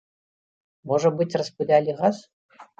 [0.93, 2.15] Можа быць, распылялі газ?